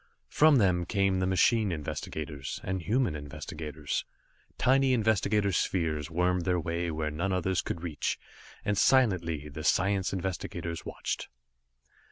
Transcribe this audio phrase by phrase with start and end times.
[0.29, 4.03] From them came the machine investigators, and human investigators.
[4.57, 8.17] Tiny investigator spheres wormed their way where none others could reach,
[8.65, 11.27] and silently the science investigators watched.